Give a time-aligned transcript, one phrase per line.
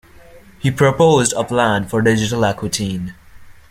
[0.59, 3.13] He proposed a "Plan for Digital Aquitaine".